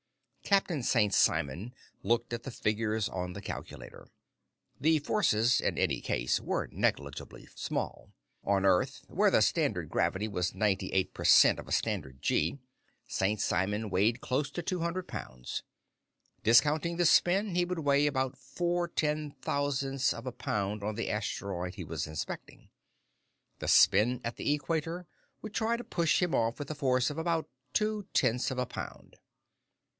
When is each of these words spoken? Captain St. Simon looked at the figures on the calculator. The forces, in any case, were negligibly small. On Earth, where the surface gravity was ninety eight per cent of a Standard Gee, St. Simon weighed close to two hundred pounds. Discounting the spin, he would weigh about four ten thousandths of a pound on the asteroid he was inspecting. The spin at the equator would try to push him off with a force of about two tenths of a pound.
Captain 0.43 0.83
St. 0.83 1.13
Simon 1.13 1.73
looked 2.03 2.33
at 2.33 2.43
the 2.43 2.49
figures 2.51 3.07
on 3.07 3.31
the 3.31 3.41
calculator. 3.41 4.07
The 4.81 4.99
forces, 4.99 5.61
in 5.61 5.77
any 5.77 6.01
case, 6.01 6.41
were 6.41 6.67
negligibly 6.67 7.47
small. 7.55 8.11
On 8.43 8.65
Earth, 8.65 9.05
where 9.07 9.29
the 9.31 9.41
surface 9.41 9.87
gravity 9.87 10.27
was 10.27 10.55
ninety 10.55 10.89
eight 10.91 11.13
per 11.13 11.23
cent 11.23 11.57
of 11.59 11.67
a 11.67 11.71
Standard 11.71 12.19
Gee, 12.21 12.57
St. 13.07 13.39
Simon 13.39 13.89
weighed 13.91 14.19
close 14.21 14.49
to 14.51 14.63
two 14.63 14.79
hundred 14.81 15.07
pounds. 15.07 15.61
Discounting 16.43 16.97
the 16.97 17.05
spin, 17.05 17.55
he 17.55 17.63
would 17.63 17.79
weigh 17.79 18.07
about 18.07 18.37
four 18.37 18.87
ten 18.89 19.31
thousandths 19.41 20.13
of 20.13 20.25
a 20.25 20.33
pound 20.33 20.83
on 20.83 20.95
the 20.95 21.09
asteroid 21.11 21.75
he 21.75 21.83
was 21.85 22.07
inspecting. 22.07 22.69
The 23.59 23.69
spin 23.69 24.19
at 24.23 24.35
the 24.35 24.51
equator 24.53 25.05
would 25.41 25.53
try 25.53 25.77
to 25.77 25.83
push 25.83 26.21
him 26.21 26.33
off 26.35 26.57
with 26.59 26.69
a 26.71 26.75
force 26.75 27.11
of 27.11 27.17
about 27.19 27.47
two 27.71 28.07
tenths 28.13 28.49
of 28.51 28.57
a 28.57 28.65
pound. 28.65 29.17